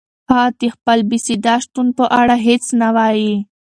هغه 0.29 0.47
د 0.59 0.61
خپل 0.75 0.99
بېصدا 1.09 1.55
شتون 1.63 1.87
په 1.97 2.05
اړه 2.19 2.35
هیڅ 2.45 2.63
نه 2.81 2.89
وایي. 2.95 3.33